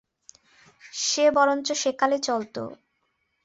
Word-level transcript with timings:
সে 1.01 1.25
বরঞ্চ 1.31 1.67
সেকালে 1.73 2.17
চলত। 2.19 2.55